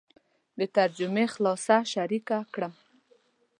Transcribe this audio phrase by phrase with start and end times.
[0.59, 2.73] د ترجمې خلاصه شریکه کړم.